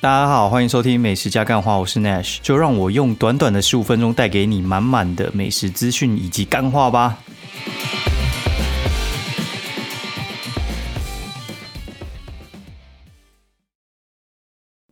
[0.00, 7.18] 大家好，欢迎收听美食加干话，我是 Nash，就让我用短短的十五分钟带给你满满的美食资讯以及干话吧。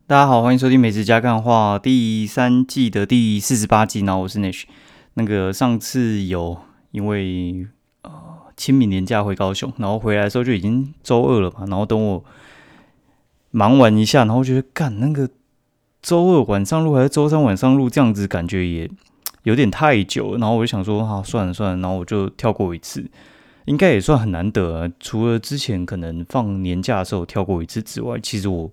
[0.08, 4.64] 大家好，欢迎收听美食加干话第三季的第四十八集，然后我是 Nash。
[5.14, 6.58] 那个上次有
[6.90, 7.68] 因为
[8.02, 8.10] 呃
[8.56, 12.24] 清明年假回高雄，然后回来的时候就已经周二了嘛，然后等我。
[13.56, 15.30] 忙完一下，然后觉得干那个
[16.02, 18.90] 周二晚上录还是周三晚上录，这样子感觉也
[19.44, 20.36] 有点太久。
[20.36, 23.10] 然后我就想说，啊，算了算了，然后我就跳过一次，
[23.64, 24.78] 应该也算很难得。
[24.78, 24.92] 啊。
[25.00, 28.70] 除了之前可能放年假的时候跳过一次之外，其实我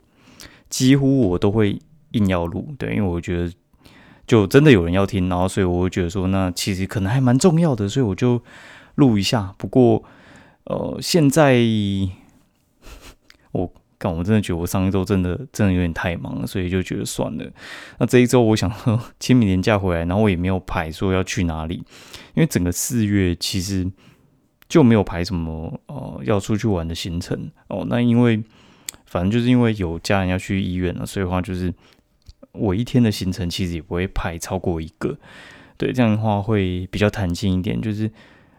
[0.70, 1.80] 几乎我都会
[2.12, 3.50] 硬要录，对，因为我觉得
[4.28, 8.42] 就真的有人要听，然后所以我会觉得说，那其实可能还蛮重要的，所以我就
[8.96, 9.56] 录一下。
[9.58, 10.04] 不过
[10.66, 11.62] 呃，现在
[13.54, 13.72] 我。
[14.06, 17.50] 但我真的觉得我上一周真的真的有点太忙了，所以就觉得算了。
[18.00, 21.76] 那这一周我想说清明年假回来，然后我也没有排说要去哪里，
[22.34, 23.90] 因为整个四月其实
[24.68, 27.86] 就没有排什么呃要出去玩的行程哦。
[27.88, 28.44] 那因为
[29.06, 31.74] 反正就是因为有家人要去医院了，所以的话就是
[32.52, 35.18] 我一天的行程其实也不会排超过一个。
[35.78, 37.82] 对，这样的话会比较弹性一点。
[37.82, 38.12] 就是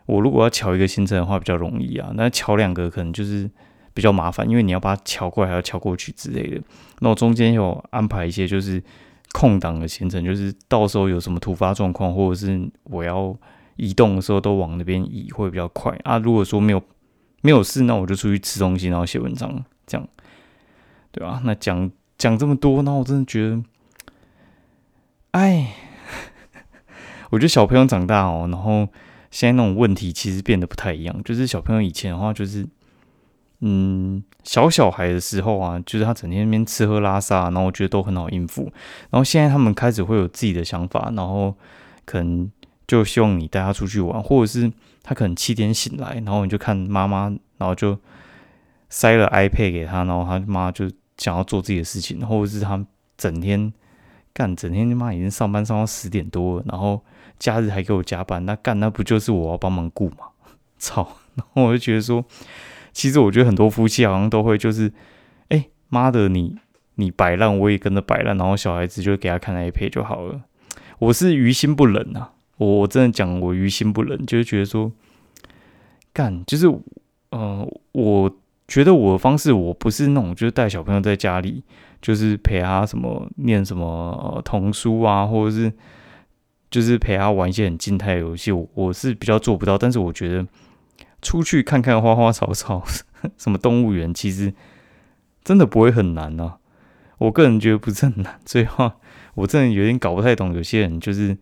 [0.06, 3.50] 我如果要调一个行程的话比较容易啊，那调两个可能就是。
[3.94, 6.60] 比较麻烦，因为你要把它敲过来，还要敲过去之类的。
[6.98, 8.82] 那我中间有安排一些就是
[9.32, 13.34] 空档的行程，就是到时候有什么突发状况，或者是我要
[13.76, 16.18] 移动的时候，都往那边移会比较快啊。
[16.18, 16.82] 如果说没有
[17.42, 20.08] 没有事，那我就出去吃东西，然后写文章，这样
[21.12, 21.40] 对吧？
[21.44, 23.62] 那讲讲这么多，那我真的觉得，
[25.30, 25.72] 哎，
[27.30, 28.88] 我觉得小朋友长大哦，然后
[29.30, 31.22] 现在那种问题其实变得不太一样。
[31.22, 32.66] 就是小朋友以前的话，就是。
[33.66, 38.64] 嗯，小小孩的时候啊，就是他整天那边吃喝拉撒，然后我觉得都很好应付。
[39.08, 41.54] 然后现在他们开始会有自己的想法，然后
[42.04, 42.50] 可能
[42.86, 44.70] 就希望你带他出去玩，或者是
[45.02, 47.98] 他可能七点醒来，然后你就看妈妈，然后就
[48.90, 52.84] 塞了 iPad 给他，然后他妈就想要做自己的事情，或者是他
[53.16, 53.72] 整天
[54.34, 57.00] 干，整天他妈已经上班上到十点多了，然后
[57.38, 60.28] 假日还给我加班，那干那不就是我要帮忙顾吗？
[60.78, 61.16] 操！
[61.34, 62.22] 然后我就觉得说。
[62.94, 64.90] 其实我觉得很多夫妻好像都会就是，
[65.48, 66.56] 哎妈的，你
[66.94, 70.40] 你摆烂，我也跟着摆烂，然后小孩子就给他看 iPad 就好了。
[71.00, 74.92] 我是于心不忍啊，我真的讲我于心不忍，就是觉得说，
[76.12, 76.72] 干就是，
[77.30, 78.36] 呃，我
[78.68, 81.64] 觉得我的方式我不是那种就是带小朋友在家里
[82.00, 85.72] 就是陪他什么念什么童书啊，或者是
[86.70, 90.46] 就是陪他玩一些很静态的游戏，我我是比较做不到，但是我觉得。
[91.24, 92.84] 出去看看花花草草，
[93.38, 94.52] 什么动物园，其实
[95.42, 96.56] 真的不会很难呢。
[97.18, 98.38] 我个人觉得不是很难。
[98.44, 98.96] 所以话，
[99.34, 101.36] 我真的有点搞不太懂，有些人就是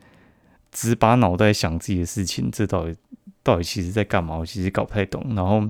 [0.71, 2.95] 只把脑袋想自己的事情，这到底
[3.43, 4.37] 到底其实在干嘛？
[4.37, 5.35] 我其实搞不太懂。
[5.35, 5.61] 然后，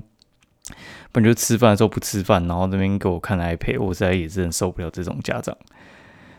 [1.11, 5.57] 不然就吃饭的时候不吃饭，然后那边给我看 iPad，我实在也是很受不了这种家长。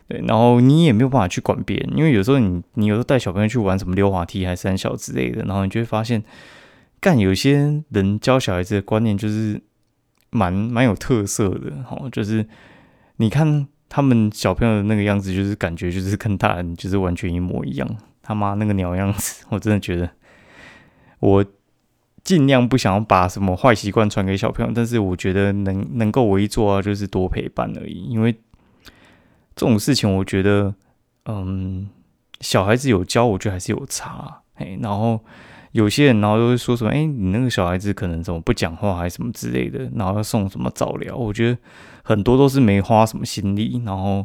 [0.06, 6.22] 对，然后你也没有办法去管别人，因为有时候你你有时候带小朋友去玩什么溜滑梯还是三小之类的，然后你就会发现。
[7.04, 9.60] 干有些人教小孩子的观念就是
[10.30, 12.48] 蛮蛮有特色的，哦，就是
[13.16, 17.86] 你看他们小朋友的那个样子，就是感觉就是跟大人就是完全一模一样。
[18.22, 20.08] 他妈那个鸟样子， 我真的觉得
[21.18, 21.44] 我
[22.22, 28.04] 尽量不想要把什么坏习惯传给小朋友，但是我觉得能能够唯一做到就是多陪伴而已。
[28.04, 28.32] 因为
[29.54, 30.74] 这种事情，我觉得
[31.26, 31.90] 嗯，
[32.40, 35.22] 小孩子有教，我觉得还是有差，哎，然后。
[35.74, 41.16] 有些人然后就会说什么，哎，你那个小孩子可能怎么不讲话，还是什么之类的，然后要送什么早疗。
[41.16, 41.58] 我觉得
[42.04, 44.24] 很多都是没花什么心力，然后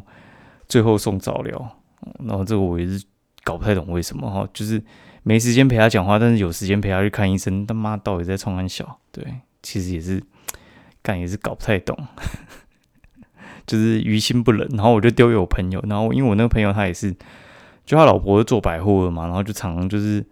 [0.68, 1.76] 最后送早疗。
[2.24, 3.04] 然后这个我也是
[3.42, 4.80] 搞不太懂为什么哈，就是
[5.24, 7.66] 没时间陪他讲话，但是有时间陪他去看医生。
[7.66, 9.00] 他妈到底在冲安小？
[9.10, 9.24] 对，
[9.60, 10.22] 其实也是
[11.02, 11.98] 干也是搞不太懂，
[13.66, 14.68] 就是于心不忍。
[14.74, 17.12] 然后我就丢给我朋友，然后因为我那个朋友他也是，
[17.84, 20.24] 就他老婆做百货的嘛，然后就常常就是。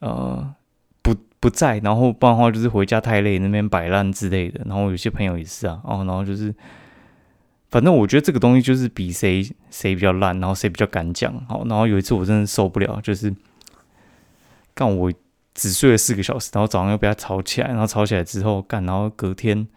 [0.00, 0.54] 呃，
[1.00, 4.60] 不不在，然后不然的话就是回家太累，那边摆烂之类的。
[4.66, 6.54] 然后有些朋友也是啊，哦，然后就是，
[7.70, 11.32] 反正我觉得这个东西就是比谁谁比较烂，然后谁比较敢讲。
[11.46, 13.34] 好，然后有一次我真的受不了，就是
[14.74, 15.12] 干我
[15.54, 19.68] 只睡了四个小时，然后早上又被他吵起来，然后吵起来之后干，然后隔天，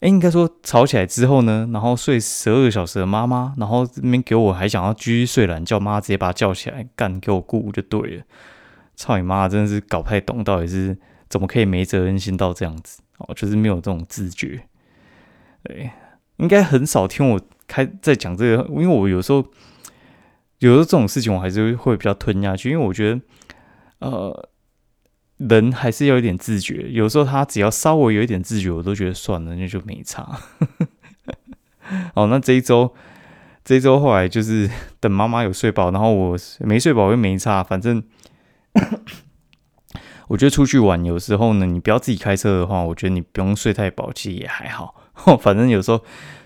[0.00, 8.24] 哎，应该说吵起来之后呢，然后睡十二个小时的妈妈，然后那边给我还想要继续睡懒觉，妈直接把他叫起来干，给我顾就对了。
[8.98, 9.48] 操你妈！
[9.48, 10.98] 真的是搞不太懂，到底是
[11.28, 13.32] 怎么可以没责任心到这样子哦？
[13.32, 14.60] 就是没有这种自觉。
[15.62, 15.88] 对，
[16.38, 19.38] 应该很少听我开在讲这个，因为我有时候
[20.58, 23.20] 有时候这种事情我还是会比较吞下去，因为我觉得
[24.00, 24.48] 呃
[25.36, 30.40] 人还是要有点自觉，有时候他只要稍微有一点自觉，我都觉得算了，那就没差。
[32.14, 32.92] 哦，那这一周
[33.64, 34.68] 这一周后来就是
[34.98, 38.02] 等妈妈有睡饱，然后我没睡饱又没差，反正。
[40.28, 44.94] 我觉得出去玩有时候呢，你不要自己开车的话，我觉得你不用睡太饱，其实也还好。
[45.40, 46.00] 反正有时候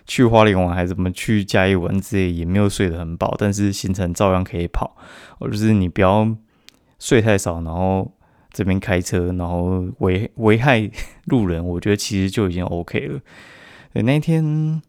[0.07, 4.97] 去花莲玩还怎么去嘉义玩之类，也没有睡得很饱，但是行程照样可以跑。
[5.39, 6.33] 或者是你不要
[7.01, 8.13] 睡太少，然后
[8.53, 10.89] 这边开车，然后危危害
[11.25, 13.21] 路人，我觉得其实就已经 OK 了。
[13.95, 14.81] 那天，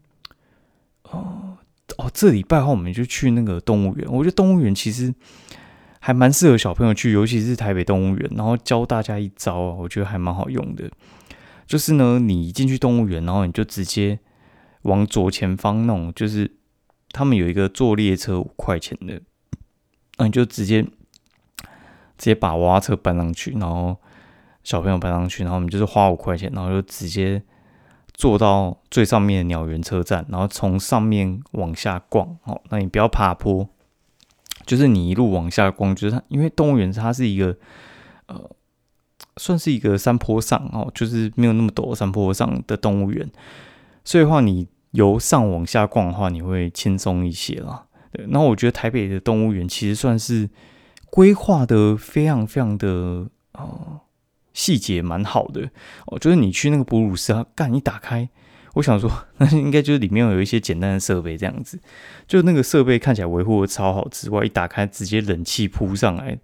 [1.10, 1.58] 哦
[1.98, 4.06] 哦，这礼拜的话，我们就去那个动物园。
[4.08, 5.12] 我觉得动物园其实。
[6.06, 8.30] 还蛮适合小朋友去，尤其是台北动物园。
[8.36, 10.90] 然后教大家一招，我觉得还蛮好用的。
[11.64, 14.18] 就是呢，你一进去动物园，然后你就直接
[14.82, 16.58] 往左前方弄，就是
[17.08, 19.18] 他们有一个坐列车五块钱的，
[20.18, 20.90] 那你就直接直
[22.18, 23.96] 接把娃娃车搬上去，然后
[24.62, 27.42] 小朋友搬上去，然后我们就是花五块钱，然后就直接
[28.12, 32.36] 坐到最上面的鸟园车站，然后从上面往下逛。
[32.44, 33.66] 哦，那你不要爬坡。
[34.66, 37.56] 就是你一路往下逛，就是它，因为动物园它是一个，
[38.26, 38.50] 呃，
[39.36, 43.30] 算是一个山坡上哦，就是没有那么陡山坡上的动物园，
[44.04, 47.86] 所以的话你由上往下逛的话，你会轻松一些啦。
[48.10, 50.48] 对，然后我觉得台北的动物园其实算是
[51.10, 54.00] 规划的非常非常的呃
[54.52, 55.68] 细节蛮好的
[56.06, 58.28] 哦，就是你去那个哺乳室啊，干一打开。
[58.74, 61.78] 我想说，那应该就是里面有一些简单的设备这样子，
[62.26, 66.36] 就那个设备看起来维护的超好之外，一打开直接冷气扑上来，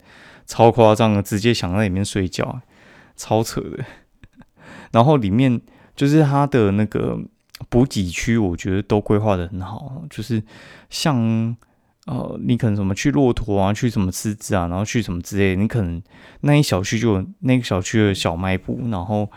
[0.47, 2.61] 超夸张的，直接想在里面睡觉，
[3.17, 3.85] 超扯的。
[4.93, 5.61] 然后里面
[5.97, 7.19] 就是它的那个
[7.69, 10.41] 补给区，我觉得都规划的很好，就是
[10.89, 11.57] 像
[12.07, 16.01] 呃，你可能什么去骆驼啊，去什么狮子啊，然后去什么之类，你可能
[16.43, 19.29] 那一小区就有那个小区的小卖部，然后。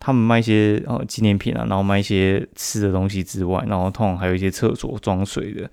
[0.00, 5.68] 他们卖一些呃纪念品啊，然后卖一些吃的东西之外，然后通常还有一些厕所装水的，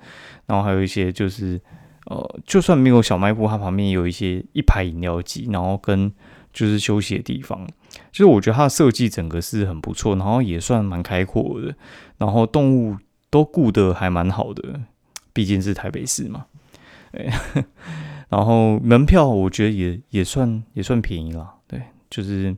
[0.48, 1.62] 然后还有一些就是
[2.06, 6.12] 呃，就算没有小卖部，它旁边有一些一排饮料机，然后跟
[6.51, 7.68] 就是休息的地方，
[8.12, 11.75] 就是我觉得它的设计整个是很不错，然后也算蛮开阔的，
[12.18, 12.98] 然后动物
[13.30, 14.81] 都顾得还蛮好的，
[15.33, 16.45] 毕竟是台北市嘛，
[17.12, 17.30] 对，
[18.30, 22.56] 然后门票我觉得也也算也算便宜了，对，就是。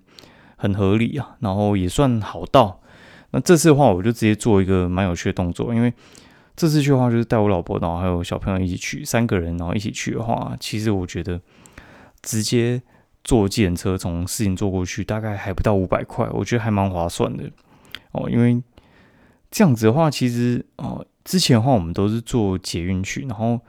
[0.58, 2.82] 很合理啊，然后也算好到。
[3.32, 5.94] 那这次的话，我就直接做一个蛮有趣的动作，因为
[6.56, 11.40] 这次去的话，就是带我老婆，然后还有小朋友一起去，三个人，然后一起去的话，其实我觉得
[12.22, 12.82] 直接
[13.24, 17.44] 坐计程车从市营坐过去，大概还不到五百块，我觉得还蛮划算的
[18.12, 18.30] 哦。
[18.30, 18.62] 因为
[19.52, 23.60] 这样子的话，其实哦，之前的话我们都是坐捷运去，然后。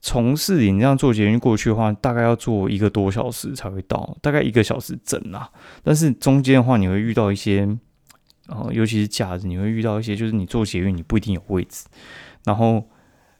[0.00, 5.50] 从市里这样坐捷运过去的话，大概要坐一个多小时才会到，大概一个小时整啊。
[5.82, 7.68] 但是中间的话，你会遇到一些，
[8.46, 11.84] 呃，尤其是假日，你会遇到一些，就是你坐捷运你不一定有位置。
[12.44, 12.88] 然后，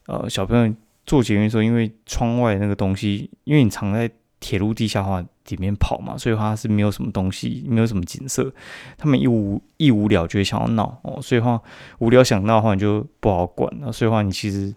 [0.07, 0.75] 呃，小朋友
[1.07, 4.11] 坐捷运的时候，因为窗外那个东西，因为你藏在
[4.41, 8.53] 铁路地下化里面跑嘛，所以话是没有什么东西，没有什么景色。
[8.97, 11.63] 他们一无一无聊就会想要闹哦，所以话
[12.01, 13.93] 无聊想闹的话，你就不好管了。
[13.93, 14.75] 所以话你其实。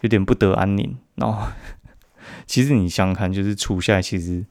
[0.00, 1.48] 有点不得安宁，然后
[2.46, 4.44] 其实你想想看，就是处下来，其实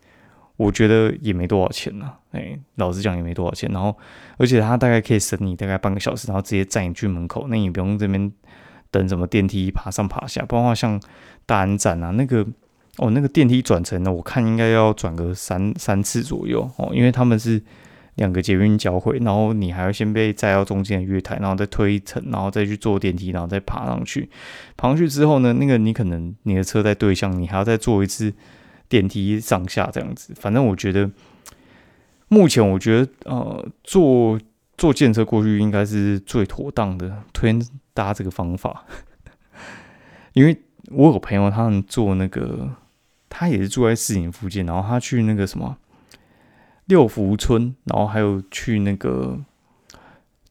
[0.55, 2.13] 我觉得也没多少钱呢。
[2.31, 3.69] 哎，老实讲也没多少钱。
[3.71, 3.95] 然后，
[4.37, 8.31] 而且他大概可以省你大概半个小时，然后直接载你去门口，那你不用这边
[8.91, 10.43] 等什么电梯爬上爬下。
[10.45, 10.99] 不然话，像
[11.45, 12.45] 大安站啊，那个
[12.97, 17.61] 哦，那个电梯转乘呢，我看应该要转个三三次左右哦，因为他们是。
[18.17, 24.27] 两个捷运交汇，然后你还要先被载到中间的月台，然后再推一层，然后再去坐电梯，然后再爬上去。
[24.75, 28.33] 爬上去之后呢，那个你可能你的车在对向，你还要再坐一次
[28.89, 30.33] 电梯上下这样子。
[30.35, 31.11] 反正我觉得，
[32.27, 34.39] 目前我觉得呃，坐
[34.77, 38.83] 坐电车过去应该是最妥当的，推荐大家这个方法。
[40.33, 40.59] 因为
[40.89, 42.67] 我有朋友他们坐那个，
[43.29, 45.77] 他也是住在市营附近，然后他去那个什么。
[46.87, 49.37] 六福村，然后还有去那个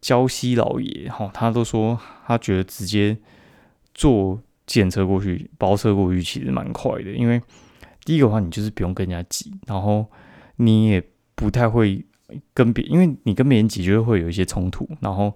[0.02, 3.16] 礁溪老爷，哈，他都说他觉得直接
[3.94, 7.40] 坐检车过去，包车过去其实蛮快的，因为
[8.04, 10.06] 第一个话你就是不用跟人家挤，然后
[10.56, 11.02] 你也
[11.34, 12.04] 不太会
[12.52, 15.32] 跟别，因为你跟别人挤就会有一些冲突，然后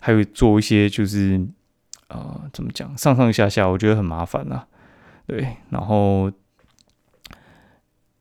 [0.00, 1.46] 还有做一些就是
[2.08, 4.62] 呃怎么讲上上下下，我觉得很麻烦呐，
[5.26, 6.32] 对，然后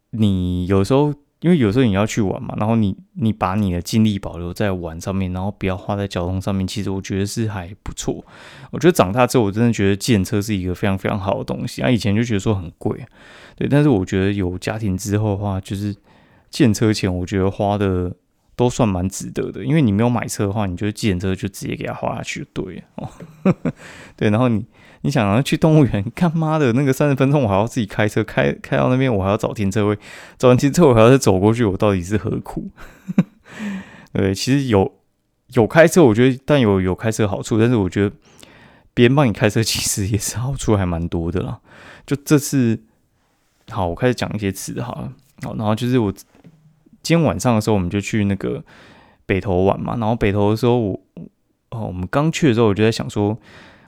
[0.09, 1.13] 你有时候。
[1.39, 8.25] 因为有时候你要去玩嘛，然后你你把你的精力保留在玩上面，然后不要花在交通上面，其实我觉得是还不错。
[8.71, 11.81] 我觉得长大之后，我真的觉得建车是一个非常非常好的东西。
[11.81, 13.05] 啊，以前就觉得说很贵，
[13.55, 15.95] 对，但是我觉得有家庭之后的话，就是
[16.49, 18.11] 建车钱，我觉得花的
[18.57, 19.63] 都算蛮值得的。
[19.63, 23.09] 因为你没有买车的话，你就建车就直接给他花下去，对哦，
[24.17, 24.65] 对，然后你。
[25.01, 29.97] 你想要去动物园，干妈的那个三十分钟，我还要自己开车开开到那边，我还要找停车位，
[30.39, 32.71] 找完停车位还要再走过去，我到底是何苦？
[34.11, 34.91] 对，其实有
[35.53, 38.15] 有开车，我觉得但有有开车好处，但是我觉得
[38.95, 41.59] 别人帮你开车，其实也是好处还蛮多的啦。
[42.05, 42.81] 就这次，
[43.69, 46.11] 好，我开始讲一些词好了，好，然后就是我
[47.07, 48.61] 今天晚上的时候，我们就去那个
[49.25, 50.99] 北投玩嘛，然后北投的时候，我
[51.69, 53.37] 哦，我们刚去的时候，我就在想说。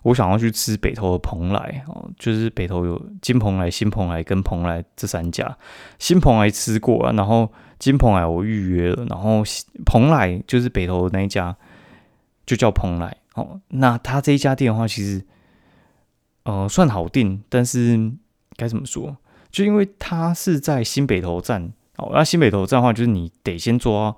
[0.03, 5.57] 我想要去吃北投的蓬莱哦，就是北投有金蓬莱、新蓬莱跟蓬莱这三家。
[5.99, 9.43] 新蓬莱吃过啊，然后金蓬莱我预约了，然后
[9.85, 11.53] 蓬莱就是北投那一家，
[12.45, 13.59] 就叫蓬莱哦。
[13.67, 15.21] 那他这一家店的话，其实
[16.43, 18.13] 呃算好订，但是
[18.55, 19.17] 该怎么说？
[19.51, 24.17] 就因为它是在新北投站哦，那新北投站的话，就是你得先坐。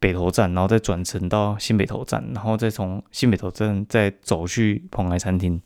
[0.00, 5.60] 北投站，然后再转乘到新北投站，然后再从新北投站再走去蓬莱餐厅。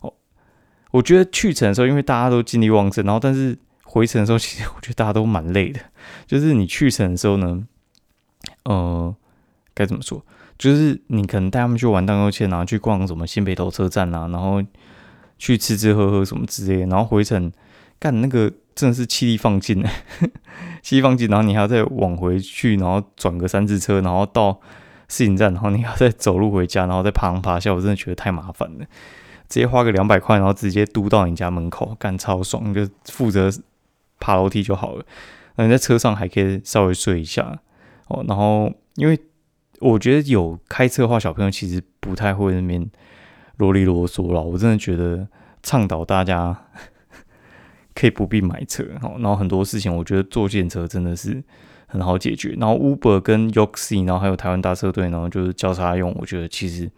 [0.00, 0.12] 哦，
[0.90, 5.78] 我觉得去程的时候，因为大家都精力旺盛，然后但是回程的时候，其实我觉得大家都蛮累的。
[6.26, 7.64] 就是你去程的时候呢，
[8.64, 9.14] 呃，
[9.72, 10.20] 该怎么说？
[10.58, 14.60] 就是你可能带他们去玩荡秋千，然后去逛什么新北投车站啊，然后
[15.38, 17.52] 去吃吃喝喝什么之类，然后回程
[18.00, 18.52] 干那个。
[18.76, 19.90] 真的是气力放尽了，
[20.82, 24.60] 气力放尽，然后你还要再往回去，然后转个三次车，然后到
[25.08, 28.84] 试营站，然后你要再走路回家，然后再爬上爬下，我真的觉得太麻烦了。
[29.48, 33.50] 直接花个两百块，然后直接嘟到你家门口，干超爽，就负责
[34.20, 35.04] 爬楼梯就好了。
[35.54, 37.58] 那你在车上还可以稍微睡一下
[38.08, 38.22] 哦。
[38.28, 39.18] 然后，因为
[39.80, 42.86] 我觉得有开车的话，小朋友其实不太会那边
[43.56, 44.42] 啰里啰嗦了。
[44.42, 45.26] 我真的觉得
[45.62, 46.64] 倡导大家。
[47.96, 51.42] 可以不必买车，然后很多事情我觉得坐电车真的是
[51.86, 52.54] 很好解决。
[52.60, 56.90] 然后 Uber 跟 Yoxi，然后还有台湾大车队，然后就是交叉用，我觉得其实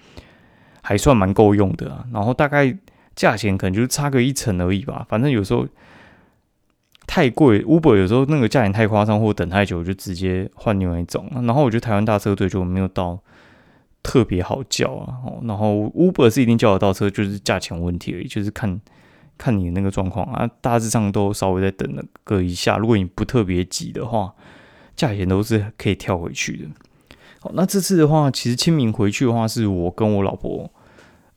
[0.83, 2.05] 还算蛮够用的。
[2.13, 2.77] 然后大概
[3.15, 5.07] 价钱可能就是差个一层而已吧。
[5.09, 5.65] 反正有时候
[7.07, 11.31] 太贵，Uber 有时候那个价钱太夸张，或等太久我就直接换另外一种。
[11.33, 13.17] 然后我觉得台湾大车队就没有到
[14.03, 15.15] 特别好叫啊。
[15.45, 18.81] 然后 Uber 是一定叫得到车，就是价钱问题而已，就是看。
[19.39, 22.77] 看你那个状况啊，大致上都稍微再等了个一下。
[22.77, 24.35] 如果你不特别急的话，
[24.97, 26.69] 价钱都是可以跳回去的。
[27.41, 30.69] 好，那这次的话，其实清明回去的话，是我跟我老婆，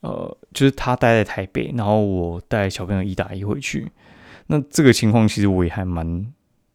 [0.00, 3.90] 呃，就是她待在台北，然后我带小朋友一打一回去。
[4.48, 6.26] 那这个情况其实我也还蛮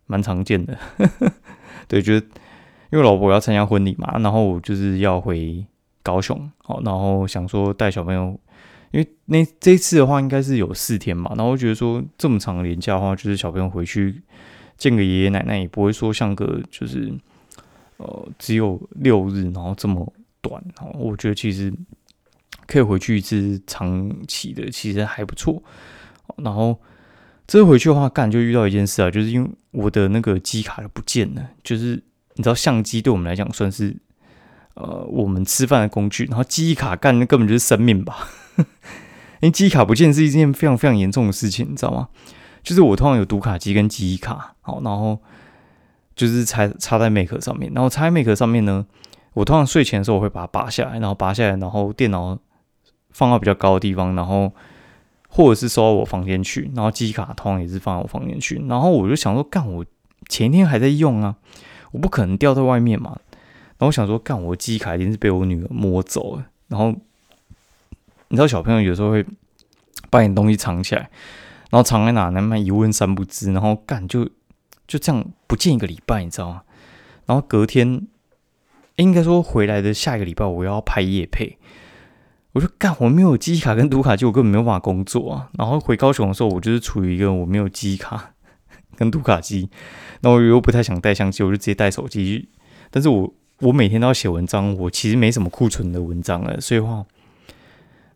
[0.06, 0.78] 蛮常见的。
[1.88, 2.20] 对，就是
[2.90, 5.66] 因为老婆要参加婚礼嘛，然后我就是要回
[6.02, 8.40] 高雄，好，然后想说带小朋友。
[8.92, 14.22] 因为那这次的话，应该是有四天嘛，然后我觉得说这么长的年假的话，就是小朋友回去
[14.78, 17.14] 见个爷爷奶奶，也不会说像个就是
[17.98, 21.74] 呃只有六日，然后这么短，然后，我觉得其实
[22.66, 25.62] 可以回去一次长期的，其实还不错。
[26.38, 26.80] 然后
[27.46, 32.02] 这次回去的话，干就遇到一件事啊，就是因为我的那个机卡不见了，就是
[32.36, 33.96] 你知道相机对我们来讲算是
[34.76, 38.30] 呃我们吃饭的工具，然后记忆卡干那根本就是生命吧。
[39.40, 42.10] 因为记忆卡不见是一件非常非常严重的事情，你知道吗？
[42.64, 45.18] 就是我通常有读卡机跟记忆卡，好，然后
[46.16, 48.86] 就是插插在 Mac 上面，然后插在 Mac 上面呢，
[49.34, 52.38] 我通常睡前的时候我会把它拔下来，然后拔下来，然后电脑
[53.12, 54.52] 放到比较高的地方，然后
[55.30, 59.86] 或者是收到我房间去，然后记忆卡通常也是放到我房间去，然后我就想说，干我
[60.28, 61.36] 前一天还在用啊，
[61.92, 66.94] 我不可能掉在外面嘛，然后我想说，干我记忆卡一定是被我女儿摸走了，然后。
[68.30, 69.26] 你知道小朋友有时候会
[70.10, 71.10] 把你东西藏起来，
[71.70, 72.30] 然后藏在哪？
[72.30, 74.26] 那么一问三不知，然后干就
[74.88, 76.62] 就这样不见一个礼拜，你知道吗？
[77.26, 78.08] 然后隔天
[78.96, 81.58] 应该说回来的下一个礼拜，我要拍夜配，
[82.54, 85.50] 我就干我没有记忆卡跟读卡机，我根本没有办法工作啊。
[85.58, 88.34] 然后回高雄的时候，我就是处于一个我没有记忆卡
[88.96, 89.70] 跟读卡机，
[90.22, 92.50] 那我又不太想带相机，我就直接带手机。
[92.90, 97.06] 但是我我每天都要写文章，我其实没什么库存的文章了，所以话。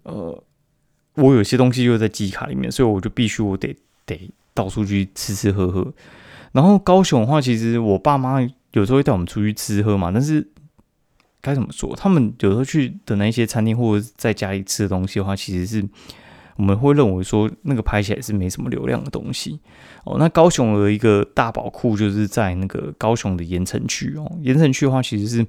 [0.04, 0.44] 呃，
[1.16, 5.94] 我有些东西又在记忆卡里面，所以我就必须我得得到处去吃吃喝喝。
[6.52, 8.42] 然后高雄的话，其实我爸妈
[8.74, 10.46] 有时候会带我们出去吃喝嘛，但是
[11.40, 11.96] 该怎么说？
[11.96, 15.88] 他们有时候去的那些餐厅或者在家里吃的东西的话，其实是
[16.58, 19.60] 我们会认为说那个拍起来是没什么流量的东西
[20.04, 20.18] 哦。
[20.20, 24.30] 那高雄的一个大宝库就是在那个高雄的盐城区哦。
[24.42, 25.48] 盐城区的话，其实是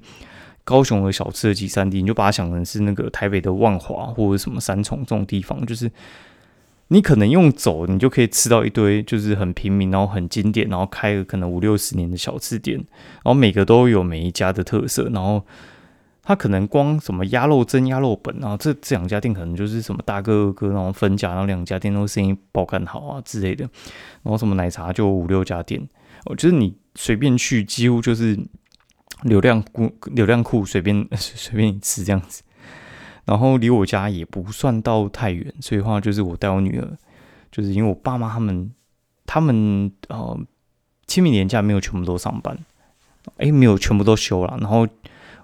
[0.63, 5.91] 高雄的小吃的集散地，你就把它想成是那个台北的万华或者什么三重这种地方，就是
[6.87, 15.43] 你可能用走，你就可以吃到一堆就是很平民，然后很经典，然后开了可能五六十年的小吃店，然后每个都有每一家的特色，然后。
[16.25, 23.65] 它可能光什么鸭肉蒸、鸭肉本啊，这这两家店可能就是什么大哥二哥，然后分家，然后两家店都生意爆干好啊之类的。
[24.21, 25.85] 然后什么奶茶就五六家店，
[26.27, 28.39] 我觉得你随便去，几乎就是
[29.23, 32.43] 流量库，流量库随便 随便你吃这样子。
[33.25, 36.97] 然后离我家也不算到太远，所以话就是我带我女儿，
[37.51, 38.71] 就是因为我爸妈他们
[39.25, 40.39] 他们呃
[41.07, 42.57] 清明年假没有全部都上班，
[43.37, 44.87] 哎没有全部都休了，然后。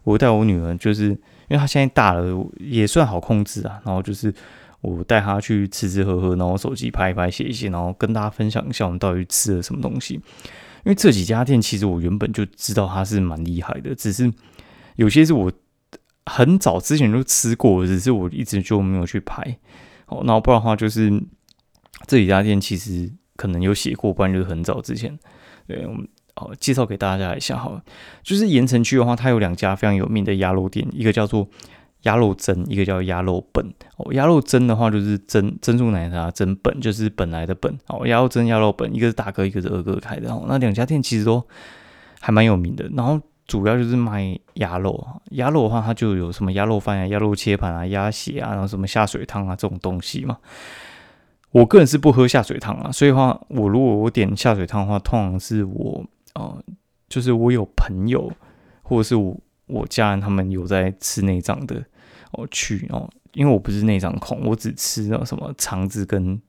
[0.05, 1.17] 我带我女儿，就是因
[1.49, 3.79] 为她现在大了，也算好控制啊。
[3.85, 4.33] 然后就是
[4.79, 10.19] 我带她去吃吃喝喝，然后手机拍一拍、写一写，然后跟大家分享一下我们到底吃了什么东西。
[10.85, 14.31] 因为这几家店其实我原本就知道它是蛮厉害的，只是
[14.95, 15.51] 有些是我
[16.25, 19.57] 很早之前就吃过，只是我一直就没有去拍。
[20.07, 21.11] 哦，那不然的话，就是
[22.07, 25.17] 这几家店其实可能有写过，不然就是很早之前。
[25.67, 26.07] 对，我们。
[26.35, 27.83] 好，介绍给大家一下哈，
[28.23, 31.45] 就是盐城区的话，它有两家非常有名的鸭肉店，一个叫做
[32.03, 33.65] 鸭肉蒸，一个叫鸭肉本。
[33.97, 37.77] 哦，鸭肉蒸的话就是蒸珍珠奶茶蒸本，就是本来的本。
[37.87, 40.31] 哦，鸭肉珍、鸭肉本，一个是大哥，一个是二哥开的。
[40.31, 41.45] 哦，那两家店其实都
[42.19, 42.89] 还蛮有名的。
[42.95, 50.37] 然后主要就是卖鸭肉，鸭肉的话，它就有什么鸭肉饭啊、鸭肉切盘啊、鸭血啊，然后什么下水汤啊这种东西嘛。
[51.51, 56.05] 我个人是不喝下水汤啊，所以话我如果我点下水汤的话，通常是我。
[56.35, 56.63] 哦，
[57.09, 58.31] 就是我有朋友，
[58.83, 59.35] 或者是我
[59.69, 61.85] 我家人，他们有在吃内脏的，
[62.31, 66.41] 我去哦，因为我不是内脏控，我只吃那什么肠子跟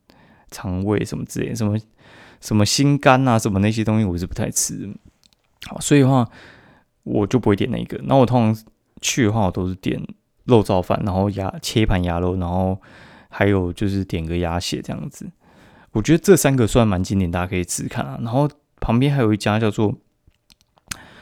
[0.50, 1.78] 肠胃什么之类，什么
[2.40, 4.90] 什么心肝啊，什么那些东西我是不太吃，
[5.66, 6.28] 好，所以的话
[7.04, 8.00] 我就不会点那个。
[8.04, 8.64] 那我通常
[9.00, 10.02] 去的话，我都是点
[10.44, 12.80] 肉燥饭，然后鸭切盘鸭肉，然后
[13.28, 15.30] 还有就是点个鸭血这样子。
[15.92, 18.50] 我觉得这三个算蛮经典，大家可以吃看啊，然后。
[18.82, 19.94] 旁边还有一家叫做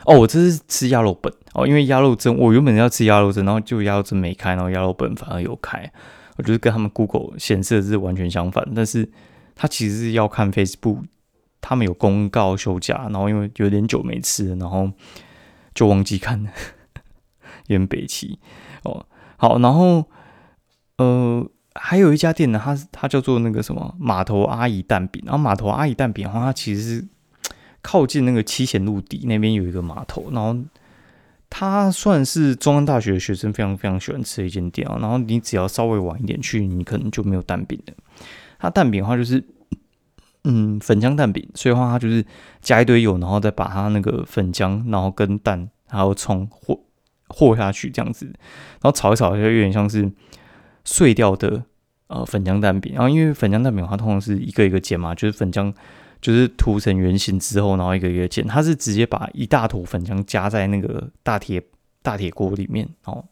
[0.05, 5.91] 哦，我这是吃鸭肉本哦，因为鸭肉蒸我原本要吃鸭肉蒸，然后就鸭肉蒸没开，然后鸭肉本反而有开，
[6.37, 9.11] 我觉得跟他们 Google 显示的是完全相反，但是
[9.55, 11.03] 他其实是要看 Facebook，
[11.61, 14.91] 他们有公告休假，然后因为有点久没吃，然后
[15.75, 16.51] 就忘记看了，
[17.67, 18.39] 有点北齐
[18.85, 19.05] 哦。
[19.37, 20.05] 好，然后
[20.99, 21.45] 呃，
[21.75, 27.09] 还有一家店呢，它它叫做那个什么码头阿姨蛋饼，然后码头阿姨蛋饼的话，它其实是。
[27.81, 30.55] 靠近那个七贤路底那边有一个码头，然后
[31.51, 34.99] 它算是中央大学的学生非常非常喜欢吃的一间店啊。
[35.01, 37.95] 然后你只要稍微晚一点去，你可能就没有蛋饼了。
[38.59, 39.43] 它蛋饼的话就是，
[40.45, 42.25] 嗯，粉浆蛋饼，所以的话它就是
[42.61, 46.79] 加一堆油，然后再把它那个粉浆，然后跟蛋还有葱和
[47.29, 50.11] 和下去这样子，然后炒一炒，就有点像是
[50.85, 51.65] 碎掉的
[52.09, 52.93] 呃粉浆蛋饼。
[52.95, 55.73] 然后因为粉浆蛋饼的话，通常是一个一个煎嘛，就是粉浆。
[56.21, 58.47] 就是涂成圆形之后，然后一个一个煎。
[58.47, 61.63] 它是直接把一大坨粉浆加在那个大铁
[62.03, 63.25] 大铁锅里面，哦，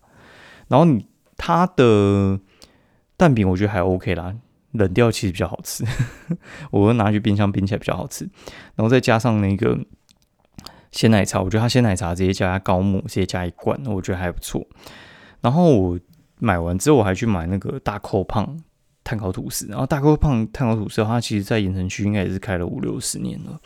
[0.69, 2.39] 然后你它的
[3.17, 4.35] 蛋饼我觉得还 OK 啦，
[4.73, 5.85] 冷掉其实比较好吃，
[6.71, 8.29] 我会拿去冰箱冰起来比较好吃。
[8.75, 9.79] 然后再加上那个
[10.93, 14.67] 鲜奶茶，我觉得它鲜奶茶直接加高木，直接加一罐，我觉得还不错。
[15.41, 15.99] 然后我
[16.39, 18.57] 买完之后，我还去买那个大扣胖。
[19.07, 23.57] 碳烤吐司，然后大哥胖碳烤吐司，它其实在盐城区应该也是开了五六十年了。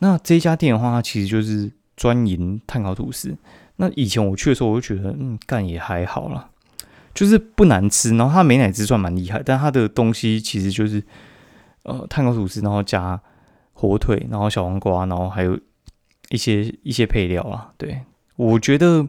[0.00, 3.34] 那这家店的话，它其实就是专营碳烤吐司。
[3.76, 6.50] 那以前我去的时候，我就觉得，嗯，干也还好啦，
[7.14, 8.14] 就是不难吃。
[8.18, 11.02] 然后它美奶滋算蛮厉害，但它的东西其实就是
[11.84, 13.18] 呃碳烤吐司，然后加
[13.72, 15.58] 火腿，然后小黄瓜，然后还有
[16.28, 17.72] 一些一些配料啊。
[17.78, 18.02] 对
[18.36, 19.08] 我觉得。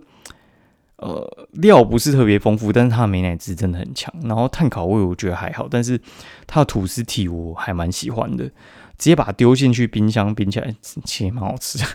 [1.02, 4.14] 呃，料不是特别丰富，但是它的美奶滋真的很强。
[4.24, 6.00] 然后碳烤味我觉得还好，但是
[6.46, 8.46] 它的吐司体我还蛮喜欢的。
[8.46, 11.86] 直接把它丢进去冰箱冰起来，其实蛮好吃的。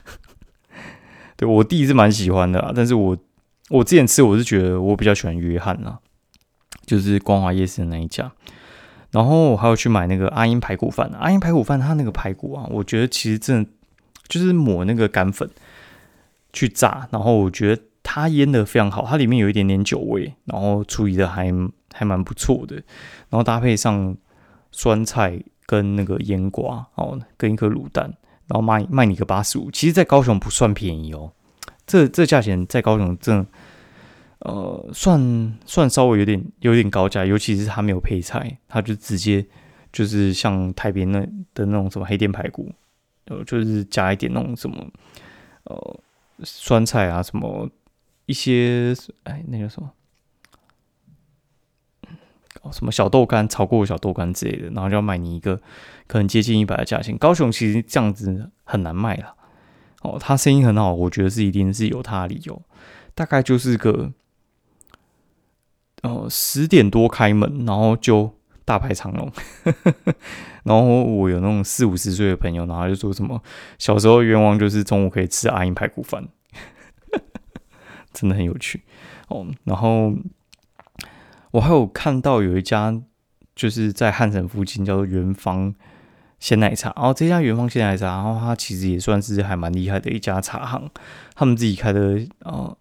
[1.38, 3.16] 对我弟是蛮喜欢的，但是我
[3.70, 6.00] 我之前吃我是觉得我比较喜欢约翰啊，
[6.84, 8.32] 就是光华夜市的那一家。
[9.12, 13.70] 然后我还有去买那个阿英排骨饭，阿英排骨饭它那个排骨啊，我觉得其实真的
[14.26, 15.48] 就是抹那个干粉
[16.52, 17.80] 去炸，然后我觉得。
[18.16, 21.52] 它腌的非常好，它里面有一点点酒味，然后处理的还
[21.92, 22.76] 还蛮不错的，
[23.28, 24.16] 然后搭配上
[24.72, 28.04] 酸菜跟那个腌瓜哦，跟一颗卤蛋，
[28.46, 31.30] 然后卖卖你个八十五，其实，在高雄不算便宜哦，
[31.86, 33.46] 这这价钱在高雄真的
[34.38, 39.44] 呃，算算稍微有点有点高价，尤其是它没有配菜，它就直接
[39.92, 41.20] 就是像台边那
[41.52, 42.72] 的那种什么黑店排骨，
[43.26, 44.86] 呃，就是加一点那种什么
[45.64, 46.00] 呃
[46.44, 47.68] 酸菜啊，什么
[48.26, 49.90] 一些哎那个什么。
[52.72, 55.54] 什么小豆干炒过小豆干之类的，然后就要卖你一个
[56.08, 57.16] 可能接近一百的价钱。
[57.16, 59.36] 高雄其实这样子很难卖了。
[60.02, 62.60] 哦，他生意很好，我觉得是一定是有他的理由。
[63.14, 64.10] 大概就是个，
[66.02, 68.34] 哦十点多开门，然后就
[68.64, 69.30] 大排长龙。
[70.64, 73.40] 然后我有那种四五十岁的朋友，然后就说什么
[73.78, 76.26] 小时候愿望就是中午可以吃阿英排骨饭，
[78.16, 78.82] 真的很有趣
[79.28, 79.46] 哦。
[79.64, 80.12] 然后。
[81.52, 82.94] 我还有看到有一家，
[83.54, 85.74] 就是在汉城附近叫做元芳
[86.38, 90.90] 鲜奶茶，然后这家元芳鲜奶茶，然后它其实也算是还蛮厉害的一家茶行，
[91.34, 92.76] 他们自己开的呃，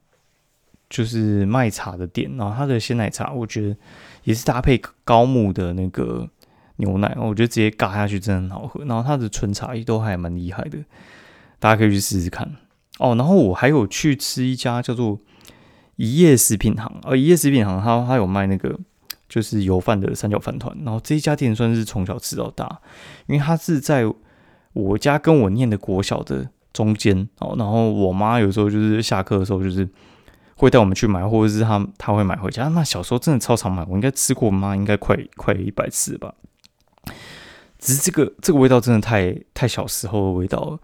[0.89, 3.77] 就是卖茶的店，然后它的鲜奶茶我觉得
[4.23, 6.27] 也是搭配高木的那个
[6.77, 10.79] 牛奶，我觉得直接嘎下去真的很好喝，然后它的纯茶也都还蛮厉害的，
[11.59, 12.51] 大家可以去试试看
[12.99, 13.15] 哦。
[13.15, 15.19] 然后我还有去吃一家叫做。
[15.97, 18.77] 一夜食品行，而一夜食品行，它它有卖那个
[19.29, 22.81] 就是油饭的三角饭团，然后这一家店算是从小吃到大，
[23.27, 24.03] 因为它是在
[24.73, 29.87] 我家跟我念的国小的中间哦，然后我妈有时候就是下课的时候就是
[30.57, 32.67] 会带我们去买，或者是她她会买回家。
[32.67, 36.33] 那小时候真的超常买，我应该吃过，妈应该快快一百次吧。
[37.79, 40.79] 只是这个这个味道真的太太小时候的味道了。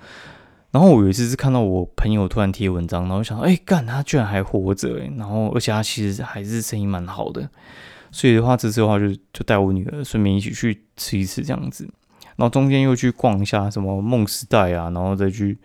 [0.71, 7.49] 然后我有一次是看到我朋友突然贴文章，然后想，哎，干，他居然还活着，哎，然后而且他其实还是生意蛮好的，
[8.09, 11.83] 所以的话，这次的话就就带我女儿顺便一起去吃一次这样子，
[12.37, 15.57] 然后中间又去逛一下什么梦时代啊，然后再去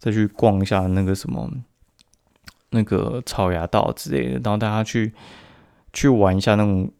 [0.00, 1.48] 再去逛一下那个什么
[2.70, 5.12] 那个草芽道之类的，然后大家去
[5.92, 6.90] 去玩一下那种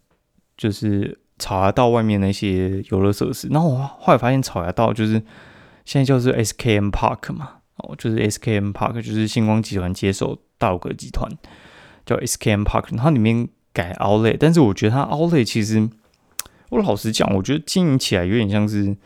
[0.56, 5.20] 就是草芽道外面那些游乐设施，然后我后来发现草芽道就是。
[5.84, 11.30] 现在就是 SKM Park 嘛，哦，就是 SKM Park，就是星光集团接手道格集团，
[12.06, 15.88] 叫 SKM Park，然后里面改 Outlet，但是我觉得它 Outlet 其实，
[16.70, 18.96] 我老实讲，我觉得经营起来有点像是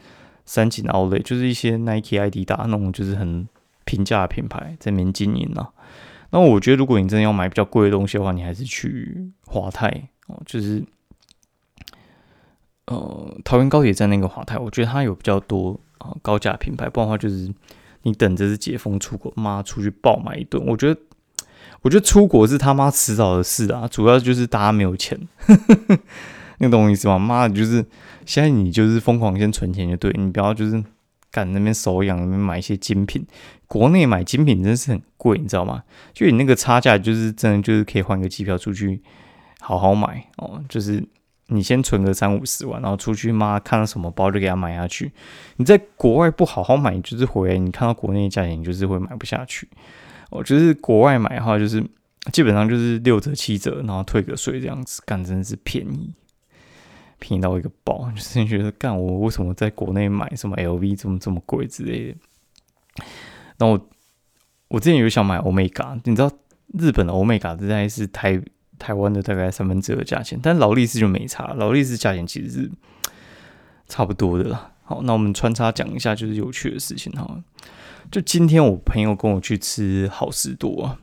[0.44, 3.48] 三井 Outlet，就是一些 Nike、ID 大那种就是很
[3.84, 5.70] 平价的品牌在里面经营啊。
[6.30, 9.88] 那我觉得如果你真的要买比较贵的东西的话，你还是去华泰
[10.28, 10.84] 哦，就是
[12.86, 15.80] 呃桃园高铁站那个华泰，我觉得它有比较多。
[15.98, 17.52] 啊，高价品牌，不然的话就是
[18.02, 20.64] 你等着是解封出国，妈出去爆买一顿。
[20.66, 21.00] 我觉得，
[21.82, 25.18] 我觉得出国是他妈迟早的事啊，主要就是大家没有钱，
[26.58, 27.18] 你懂我意思吗？
[27.18, 27.84] 妈，就是
[28.24, 30.82] 现在你就是疯狂先存钱就对，你不要就是
[31.30, 33.26] 赶那边手痒那边买一些精品。
[33.66, 35.82] 国内买精品真是很贵，你知道吗？
[36.14, 39.02] 就你那个差价，就是真的就是可以换个机票出去
[39.60, 41.04] 好好买哦，就是。
[41.50, 45.10] 你先存个三五十万，然后出去妈看到什么包就给他买下去。
[45.56, 49.66] 你在国外不好好买，就是回来你看到国内价钱，你就是会买不下去。
[50.28, 51.82] 我觉得国外买的话，就是
[52.32, 56.12] 基本上就是六折七折，然后退个税这样子，干真的是便宜，
[57.18, 58.12] 便宜到一个爆。
[58.14, 62.18] 就是觉得干我为什么在国内买什么 LV 这么这么贵之类的。
[63.56, 63.88] 然后我
[64.68, 66.30] 我之前有想买欧美伽，你知道
[66.78, 68.38] 日本的欧美伽大概是台。
[68.78, 72.70] 台湾的大概三分之二价钱，但劳力士就没差，劳力士价钱其实是
[73.88, 74.72] 差不多的啦。
[74.84, 77.42] 好，那我们穿插讲一下就是有趣的事情哈。
[78.10, 80.96] 就今天我朋友跟我去吃好事多，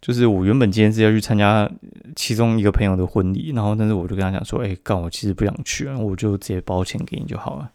[0.00, 1.70] 就是我原本今天是要去参加
[2.16, 7.70] 其中一个朋友的婚礼，然后但是我就跟他讲说，哎，干我其实不想去，我就直接包钱给你就好了。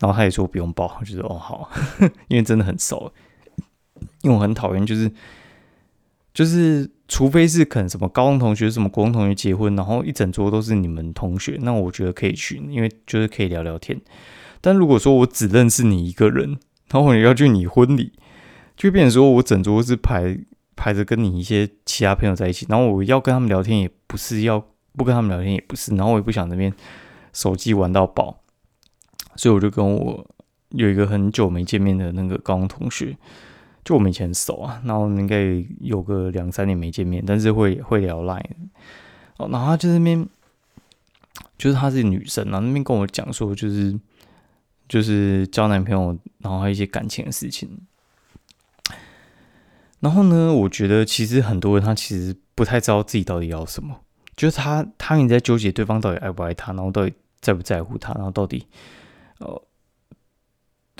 [0.00, 1.70] 然后他也说不用包，就说哦好，
[2.26, 3.12] 因为真的很熟，
[4.22, 5.10] 因为我很讨厌就是
[6.32, 6.90] 就是。
[7.06, 14.00] 除非是可能什么高中同学、什么国中同学结婚，然后一整桌都是你们同学，那我觉得可以去，因为就是可以聊聊天。
[14.60, 16.58] 但如果说我只认识你一个人，
[16.90, 18.12] 然后我要去你婚礼，
[18.76, 20.38] 就变成说我整桌是排
[20.74, 26.72] 排着跟你一些其他朋友在一起，然后我要跟他们聊天也不是，要不跟他们聊天也不是，然后我也不想那边
[27.34, 28.40] 手机玩到爆，
[29.36, 30.26] 所以我就跟我
[30.70, 33.16] 有一个很久没见面的那个高中同学。
[33.84, 38.42] 就我们以前熟啊，然后应该有个两三年没见面，但是会会聊 Line
[39.36, 39.48] 哦。
[39.52, 40.26] 然后他就那边，
[41.58, 43.94] 就是她是女生啊，那边跟我讲说，就是
[44.88, 47.68] 就是交男朋友，然后还有一些感情的事情。
[50.00, 54.00] 然后呢，我觉得其实很多人他其实不太知道自己到底要什么，
[54.36, 58.66] 就是他他一直在纠结对方到底爱不爱他，然后到底在不在乎他，然后到底
[59.38, 59.62] 呃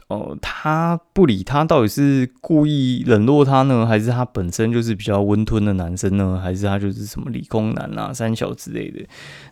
[0.09, 6.38] 哦，他不理他，到底是故意冷落他呢，还是他本身就是比较温吞的男生呢？
[6.38, 9.03] 还是他就是什么理工男啊、三小之类的？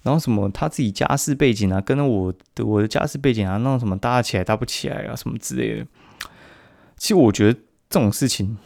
[0.03, 5.87] 然后什么他自己家世背景啊，跟我的我的家世背景啊，那种什么搭起来搭不起来啊，什么之类的。
[6.99, 8.59] 其实我觉得这种事情，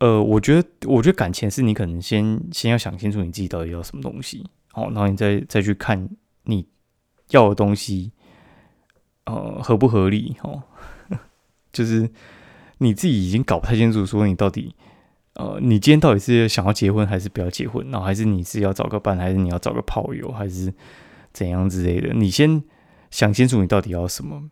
[0.00, 6.10] 呃，我觉得我觉得感情是你可能先先要想清楚你自己到底要什么东西，好，然后你再再去看
[6.44, 6.68] 你
[7.30, 8.12] 要的东西。
[9.24, 10.36] 呃，合不合理？
[10.42, 10.62] 哦，
[11.72, 12.10] 就是
[12.78, 14.74] 你自己已经搞不太清楚，说你到底，
[15.34, 17.88] 呃，你今天到底是想要结婚还是不要结婚？
[17.90, 20.74] 然后还是你是要找个伴，还是你要找个炮友，还是
[21.32, 22.12] 怎样之类的？
[22.14, 22.62] 你先
[23.12, 24.50] 想清楚你到底要什么。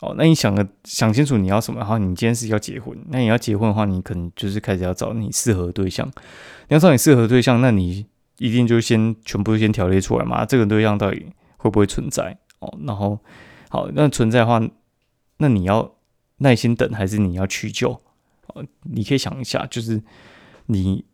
[0.00, 6.06] 哦，那你想了想清楚你要什么，然后你今天是要结婚，那你要结婚的话，你可能就是开始要找你适合对象。
[6.68, 8.04] 你要找你适合对象，那你
[8.38, 10.44] 一定就先全部先条列出来嘛？
[10.44, 11.26] 这个对象到底
[11.56, 12.36] 会不会存在？
[12.58, 13.18] 哦，然后。
[13.68, 14.60] 好，那存在的话，
[15.36, 15.94] 那你要
[16.38, 18.00] 耐心等，还是你要取救？
[18.54, 20.02] 哦，你可以想一下，就是
[20.66, 21.04] 你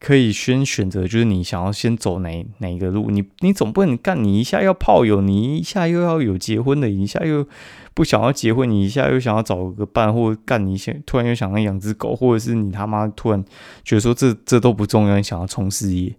[0.00, 3.10] 可以先选择，就是你想要先走哪哪一个路？
[3.10, 7.46] 你你总不能干，你一下要炮友，你一下又要有结婚的，一下又
[7.92, 13.44] 不想要结婚，你一下又想要找个伴，或者干你先突然又想要养只狗，或者是你他妈突然
[13.84, 16.16] 觉得说这这都不重要，你想要冲事业，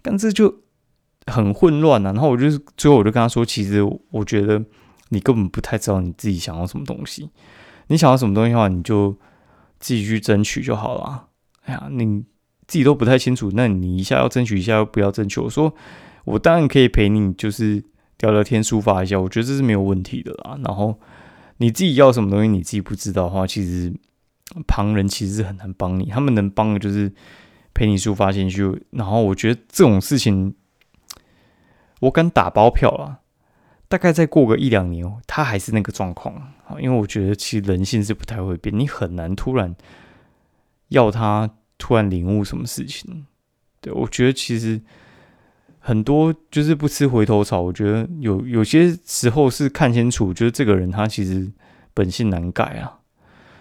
[0.00, 0.60] 但这就
[1.26, 2.12] 很混乱啊。
[2.12, 4.64] 然后我就是最后我就跟他说，其实我觉得。
[5.14, 7.30] 你根本不太知道你自己想要什么东西，
[7.86, 9.16] 你想要什么东西的话，你就
[9.78, 11.28] 自己去争取就好了。
[11.62, 12.22] 哎呀，你
[12.66, 15.40] 自己都不太清楚，那你一下要争取，一下又不要争取。
[15.40, 15.72] 我说，
[16.24, 17.82] 我当然可以陪你，就是
[18.18, 20.58] 聊聊天、抒发一下，我觉得这是没有问题的啦。
[20.64, 20.98] 然后
[21.58, 23.94] 你自己要什么东西，你自己不知道的话，其实
[24.66, 26.06] 旁人其实是很难帮你。
[26.06, 27.12] 他们能帮的就是
[27.72, 28.86] 陪你抒发情绪。
[28.90, 30.54] 然后我觉得这种事情，
[32.00, 33.20] 我敢打包票啊。
[33.94, 36.34] 大概再过个一两年，他还是那个状况。
[36.80, 39.72] 因为我觉得其实人性是不太会变，你很难突然
[40.88, 43.24] 要他突然领悟什么事情。
[43.80, 44.82] 对我觉得其实
[45.78, 47.60] 很多就是不吃回头草。
[47.60, 51.48] 我觉得有有些时候是看清楚，就是这个人他其实
[51.92, 52.98] 本性难改啊。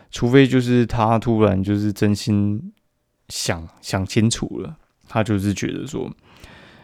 [0.10, 2.74] 除非就是他突然就是真心
[3.30, 4.76] 想想清楚了，
[5.08, 6.12] 他就是觉得说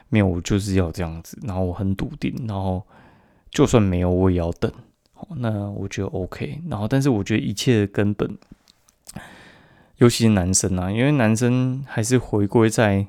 [0.10, 2.86] 没有，我就是要这样子，然后我很笃定，然后。
[3.52, 4.72] 就算没有，我也要等。
[5.38, 6.62] 那我觉得 OK。
[6.70, 8.38] 然后，但是我觉得一切的根本，
[9.98, 13.08] 尤其是男生啊，因为男生还是回归在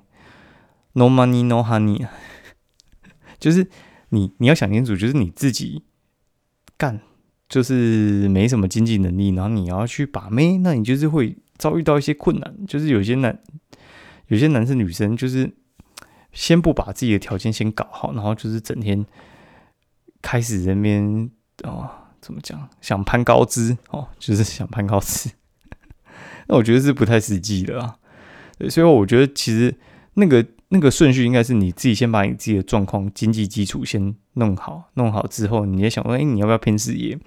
[0.94, 2.06] no money no honey，
[3.38, 3.68] 就是
[4.08, 5.84] 你你要想清楚，就是你自己
[6.76, 7.00] 干，
[7.48, 12.66] 就是没什么经济能力，然后你要去把妹，那你就是会遭遇到一些困难。
[12.66, 13.38] 就是有些男，
[14.26, 15.50] 有些男生女生，就是
[16.32, 19.06] 先不把自己的条件先搞好，然后就是整天。
[20.22, 21.30] 开始这边
[21.64, 21.88] 哦，
[22.20, 22.68] 怎么讲？
[22.80, 25.30] 想攀高枝哦，就是想攀高枝。
[26.48, 27.96] 那我觉得是不太实际的啊。
[28.68, 29.74] 所以我觉得其实
[30.14, 37.18] 那个那个顺序应该是你自己先把你自己的状况、经济基础先弄好，弄好之后，你也想说，哎，你要不要拼事业？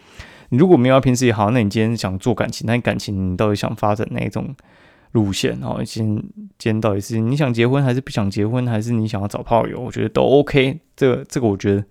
[0.49, 4.56] 你如果没有要拼事业，好，那你今天想做感情，那你感情你到底想发展哪一种
[5.13, 5.60] 路线？
[5.63, 6.15] 哦，今
[6.60, 9.79] 今天到底是你想结婚还是不想结婚，还是你想要找炮友？
[9.79, 10.79] 我觉得都 OK。
[10.95, 11.84] 这个这个，我觉得。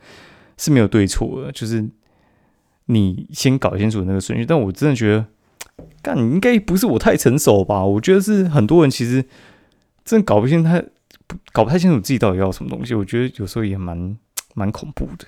[0.63, 1.85] 是没有对错的，就是
[2.87, 4.47] 你先搞清楚那个顺序。
[4.47, 5.27] 但我真的觉得，
[6.01, 7.85] 干应该不是我太成熟吧？
[7.85, 9.25] 我觉得是很多人其实
[10.05, 10.81] 真的搞不清，他
[11.53, 12.95] 搞不太清楚自己到底要什么东西。
[12.95, 14.17] 我觉得有时候也蛮
[14.55, 15.27] 蛮恐怖的。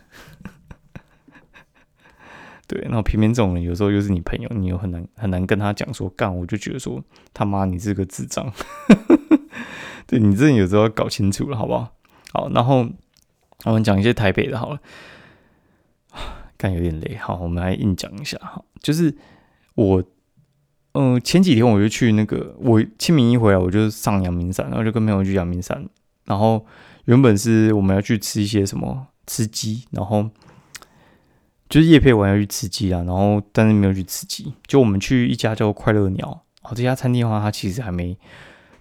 [2.69, 8.53] 对，然后偏偏这种人有时候又是你朋友，你又很难很难跟他讲说干，我就觉得说他妈你是个智障。
[10.07, 11.93] 对你真的有时候要搞清楚了，好不好？
[12.33, 12.87] 好，然后
[13.65, 14.79] 我们讲一些台北的，好了。
[16.65, 18.65] 但有点累，好，我们来硬讲一下哈。
[18.81, 19.15] 就是
[19.75, 20.03] 我，
[20.93, 25.87] 嗯，前几天我就去那个，我清明一回来，我就上阳明山，然后就跟朋友去阳明山。
[26.25, 26.65] 然后
[27.05, 30.31] 原本是我们要去吃一些什么吃鸡，然后
[31.69, 34.55] 就是叶佩完要去吃鸡啊，然后但是没有去吃鸡。
[34.67, 38.17] 就我们去一家叫快乐鸟，哦，这家餐厅的话，它其实还没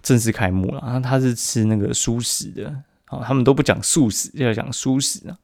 [0.02, 2.74] 正式开幕了，然后它是吃那个素食的，
[3.10, 5.36] 哦，他们都不讲素食，要讲素食啊。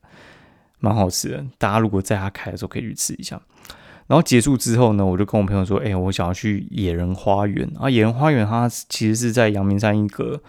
[0.81, 3.41] 蛮好吃的，大家如果在他开的时候可以去吃一下。
[4.07, 7.89] 然后结束之后呢，我就跟我朋友说：“哎，我想要去野人花园啊！
[7.89, 10.43] 野人花园它其实是在阳明山一个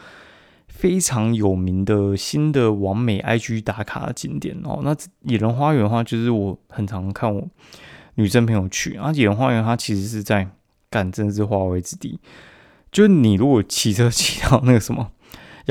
[0.67, 4.79] 非常有名的新的完美 IG 打卡的景点哦。
[4.83, 4.95] 那
[5.31, 7.47] 野人花园的话，就是我很常看我
[8.15, 9.11] 女生朋友去啊。
[9.11, 10.47] 野人花园它其实是在
[10.89, 12.19] 干真是花卉之地，
[12.91, 15.11] 就是你如果骑车 骑到那个什么。”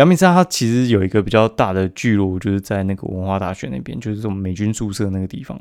[0.01, 5.61] 阳明山它其实有一个比较大的聚落，就是在那个文化大学那边，就是这种美军宿舍那个地方。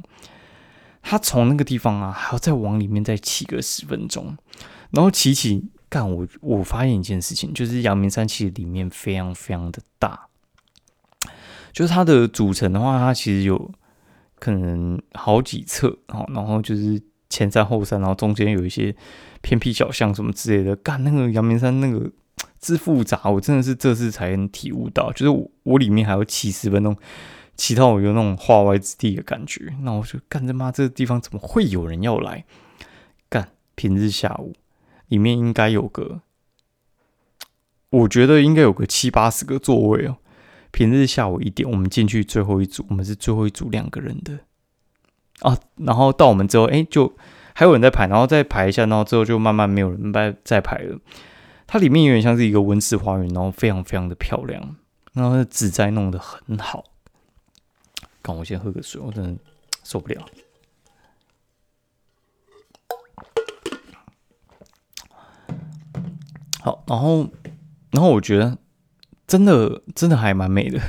[1.01, 4.37] 他从那个地方啊，还要再往里面再骑个十分钟，
[4.91, 10.27] 然后骑骑干我我发现一件事情，就是阳明山其实里面非常非常的大，
[11.73, 13.69] 就是它的组成的话，它其实有
[14.39, 18.95] 可能好几侧哦，然后就是前山后山，然后中间有一些
[19.41, 20.73] 偏僻小巷什么之类的。
[20.77, 22.09] 干那个阳明山那个
[22.59, 26.95] 之复杂，我真的是这次才能体悟到，就是我我里面还要骑十分钟。
[27.55, 32.45] 骑到我有那种化外之地的感觉，那我就干他妈这个地方怎么会有人要来？
[33.27, 34.53] 干平日下午
[35.09, 36.21] 里面应该有个，
[37.89, 40.19] 我觉得应该有个七八十个座位哦。
[40.71, 44.39] 平日下午一点，我们进去最后一组，我们是最后一组两个人的
[45.41, 45.57] 啊。
[45.75, 47.13] 然后到我们之后，哎，就
[47.53, 50.97] 还有人在排，然后再排一下，然后之后就慢慢没有人再再排了。
[51.71, 54.75] 它里面有点像是一个温室花园，然后非常非常的漂亮，
[55.13, 56.83] 然后植栽弄得很好。
[58.23, 59.39] 刚我先喝个水，我真的
[59.83, 60.25] 受不了。
[66.61, 67.29] 好，然后，
[67.91, 68.57] 然后我觉得
[69.27, 70.81] 真的真的还蛮美的，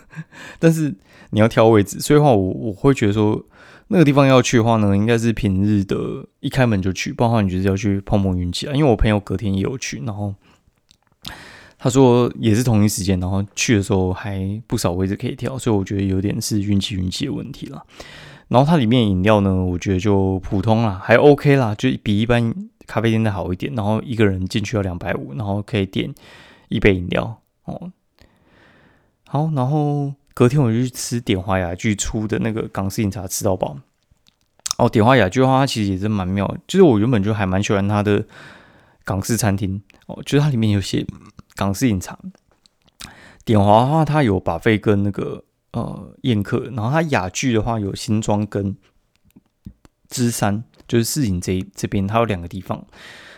[0.60, 0.94] 但是
[1.30, 3.42] 你要挑位置，所以话我我会觉得说
[3.90, 5.96] 那个地方要去的话呢，应该是平日的
[6.40, 8.72] 一开门就去，不然的话你就是要去碰碰运气啊。
[8.72, 10.34] 因为我朋友隔天也有去，然后。
[11.82, 17.82] 他说也是同一时间，然后去的时候还不少位置可以挑，所以我觉得有点是运气运气的问题了。
[18.48, 22.54] 然后它里面饮料呢，我觉得就普通啦，还 OK 啦，就比一般
[22.86, 23.74] 咖啡店的好一点。
[23.74, 26.12] 然后一个人进去要两百五，然后可以点
[26.68, 27.90] 一杯饮料哦。
[29.26, 33.78] 好，然后隔天我就去吃点华雅居出的那个港式饮茶，吃到饱。
[34.78, 38.24] 哦，点华雅居的话，它其实也是蛮妙，就是我原本就还蛮喜欢它的
[39.04, 41.06] 港式餐厅哦，就是它里面有些。
[41.56, 42.18] 港式饮茶，
[43.44, 48.74] 点华的话，它有把费跟那个呃宴客，然后它雅聚的话有新庄跟
[50.08, 52.86] 芝山，就是市井这这边，它有两个地方。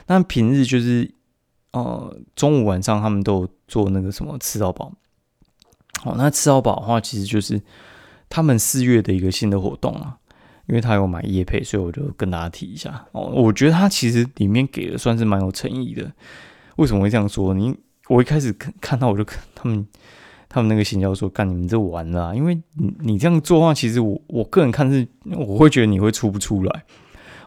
[0.06, 1.12] 那平日就是
[1.72, 4.92] 呃中午晚上他们都有做那个什么吃到饱。
[6.04, 7.60] 哦，那吃到饱的话，其实就是
[8.28, 10.16] 他们四月的一个新的活动啊，
[10.66, 13.22] 因为他有买叶配，所以我就跟大家提一下哦。
[13.34, 16.10] 我觉得他其实里面给的算是蛮有诚意的。
[16.76, 17.54] 为什么会这样说？
[17.54, 17.76] 你
[18.08, 19.86] 我一开始看看到我就看他们，
[20.48, 26.84] 他们那个行销说干你们这完了，因为你你这样做的话，其实我我个人看是我会觉得你会出不出来。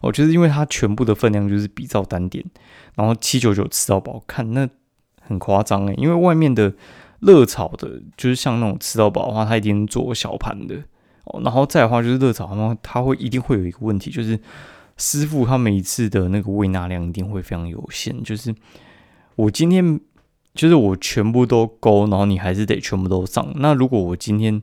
[0.02, 2.46] 我觉得因为它全部的分量就是比照单点，
[2.94, 4.70] 然后七九九吃到饱，看那
[5.22, 6.72] 很夸张诶，因为外面的
[7.20, 10.76] 热炒的，就是像那种吃到饱的话，它一定做小盘的
[11.26, 14.40] 哦，然后再的话就是热炒，然后它会一定会有一个问题，就是
[14.98, 18.54] 师傅他每一次的那个喂纳量一定会非常有限，就是
[19.36, 20.00] 我今天。
[20.56, 23.46] 就是我全部都勾，然后你还是得全部都上。
[23.58, 24.62] 那如果我今天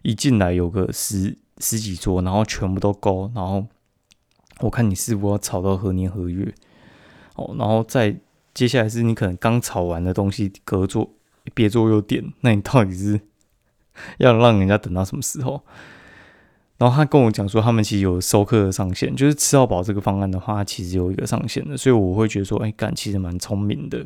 [0.00, 3.66] 一进来有个十十几桌，然后全部都勾，然后
[4.60, 6.50] 我看你是否要炒到何年何月
[7.36, 8.16] 哦，然后再
[8.54, 11.10] 接下来是你可能刚炒完的东西隔桌
[11.52, 13.20] 别桌又点，那你到底是
[14.18, 15.62] 要让人家等到什么时候？
[16.76, 24.04] 然后他跟我讲说，他们其实有收客的上限，就是吃到饱这个方案的话，其实有一个上限的，所以我会觉得说，哎，干其实蛮聪明的。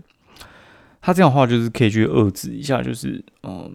[1.01, 3.73] 他这样的话就是可以去遏制一下，就是嗯，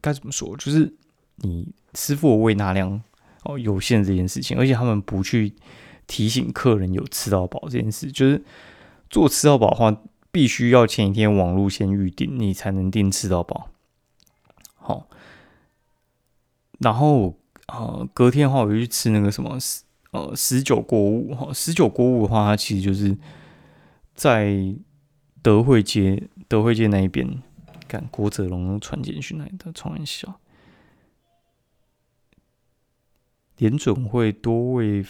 [0.00, 0.56] 该怎么说？
[0.56, 0.90] 就是
[1.36, 3.02] 你师傅喂纳量
[3.42, 5.52] 哦有限这件事情，而且他们不去
[6.06, 8.42] 提醒客人有吃到饱这件事，就是
[9.10, 9.94] 做吃到饱的话，
[10.32, 13.68] 必须要前一天网络先预定，你才能订吃到饱。
[14.74, 15.06] 好，
[16.80, 23.16] 然后呃隔天的话，我就去吃那个什么十呃十九锅物哈，十九锅物的话，它其实就是
[24.14, 24.74] 在。
[25.44, 27.42] 德惠街，德惠街那一边，
[27.88, 30.38] 看郭泽龙传简讯来的，创玩笑。
[33.56, 35.04] 联准会多位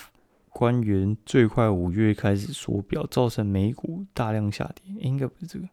[0.52, 5.66] 官员最快五月开始缩表，造成美股大量下跌，应该不是这个。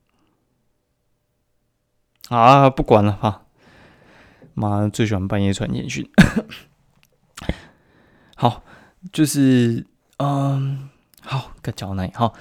[2.29, 3.45] 啊，不管了哈，
[4.53, 6.09] 妈最喜欢半夜传简讯。
[8.35, 8.63] 好，
[9.11, 9.85] 就是
[10.17, 10.89] 嗯，
[11.21, 12.09] 好，该讲哪？
[12.13, 12.33] 好。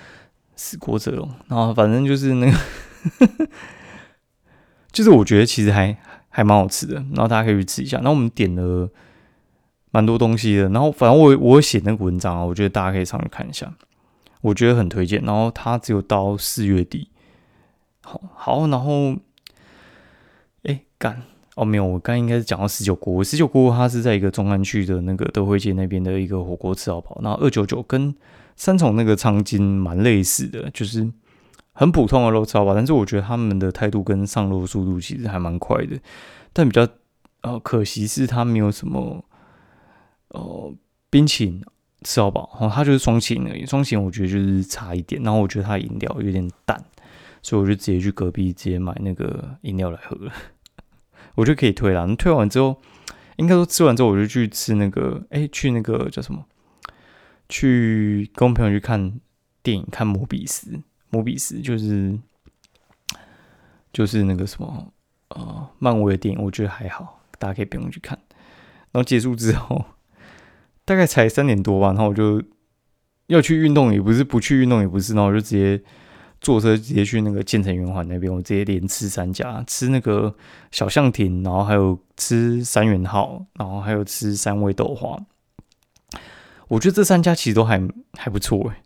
[0.60, 2.58] 死国泽龙，然后反正就是那个，
[4.90, 5.96] 就是我觉得其实还
[6.28, 8.00] 还蛮好吃的，然后大家可以去吃一下。
[8.02, 8.90] 那我们点了
[9.90, 13.72] 蛮多东西的，然后反正我我写那个文章啊，我觉得大家可以上去看一下，
[14.40, 15.22] 我觉得很推荐。
[15.22, 17.08] 然后它只有到四月底，
[18.02, 19.16] 好好，然后
[20.64, 21.22] 哎干
[21.56, 28.14] 哦没有，我刚应该是讲到十九锅，十九锅它是在一个中安区的那个德惠街那边的一个火锅吃到饱，然后二九九跟。
[28.60, 31.08] 三重那个苍金蛮类似的，就是
[31.74, 35.96] 很普通的肉烧吧，但是我觉得他们的态度跟上肉速度其实还蛮快的，
[36.52, 36.84] 但比较
[37.42, 39.24] 呃可惜是它没有什么
[40.28, 40.74] 呃
[41.10, 41.62] 冰淇淋
[42.02, 43.66] 吃好饱，然后它就是双擎而已。
[43.66, 46.82] 双擎我觉得就是差一点，然后我觉得它饮料有点淡，
[47.42, 50.32] 所以我就直接去隔壁直接买那个饮料来喝了。
[51.34, 52.06] 我觉得可以退了。
[52.06, 52.80] 那退完之后，
[53.36, 56.44] 应该说吃完之后，我就去吃那个，哎，去那个叫什么？
[57.48, 59.20] 去跟我朋友去看
[59.62, 60.80] 电影，看摩比斯。
[61.10, 62.18] 摩比斯就是
[63.92, 64.92] 就是那个什么
[65.28, 68.18] 呃，漫威的电影，我觉得还好，大家可以不用去看。
[68.92, 69.84] 然后结束之后，
[70.88, 72.42] 大概才三点多吧，然后我就
[73.26, 75.78] 要去运动，也不是不去运动，也不是，然后我就直接
[76.40, 80.34] 坐车直接去那个建成圆环那边，我直接连吃三家，吃那个
[80.70, 85.18] 小象亭，然后还有吃三元号，然后还有吃三味豆花。
[86.68, 88.76] 我觉得这三家其实都还还不错诶。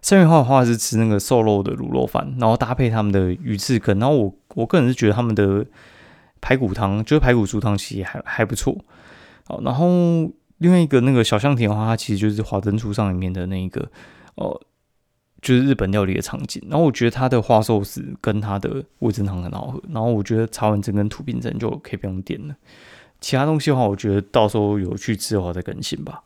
[0.00, 5.66] 三元号的话是吃那个瘦肉的卤肉饭，然后搭配他们的鱼翅羹，然后我我个人是觉得他们的
[6.40, 8.74] 排骨汤就是排骨猪汤其实还还不错。
[9.44, 10.30] 好，然后
[10.60, 13.90] 另外一个那个小象亭的话，它其实就是华灯初上里面的那一个
[14.36, 14.58] 哦，
[15.42, 16.62] 就是日本料理的场景。
[16.70, 22.54] 然后我觉得它的花寿司跟它的味噌汤很好喝，然后我觉得茶碗蒸跟土饼蒸就可以不用点了。
[23.20, 26.22] 其他东西的话，我觉得到时候有去吃的话再更新吧。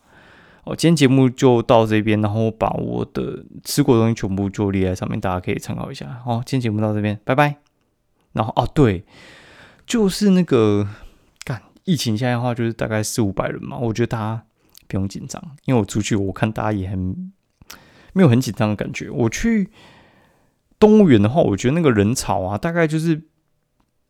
[0.65, 6.23] 哦，今天节目就到这边，然后把我的吃过的东西全部就列在上面，大家可以参考一下。
[6.25, 7.57] 好，今天节目到这边，拜拜。
[8.33, 9.05] 然后哦，对，
[9.87, 10.89] 就是那个
[11.85, 14.47] 疫情现在的话，就是大概四五百人嘛，我觉得大家
[14.89, 17.33] 不用紧张，因为我出去我看大家也很
[18.13, 19.11] 没有很紧张的感觉。
[19.11, 19.71] 我去
[20.79, 23.23] 动物园的话，我觉得那个人潮啊，大概就是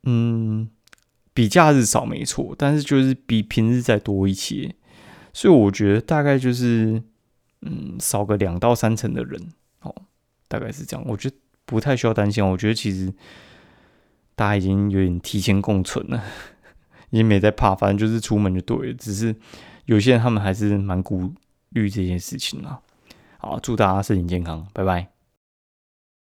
[0.05, 0.69] 嗯
[1.33, 4.75] 比假日少没错，但是就是比平日再多一些。
[5.33, 7.03] 所以我觉得大概就是，
[7.63, 9.49] 嗯，少个两到三成的人，
[9.81, 9.93] 哦，
[10.47, 11.05] 大概是这样。
[11.09, 12.47] 我觉得不太需要担心。
[12.47, 13.13] 我觉得其实
[14.37, 16.23] 大家已经有点提前共存了，
[17.15, 18.95] 已经没在怕，反正就是出门就对了。
[18.95, 19.33] 只是
[19.85, 21.33] 有些人他们还是蛮顾
[21.69, 22.81] 虑这件事情啊。
[23.39, 25.14] 好，祝大家身体健康，拜拜。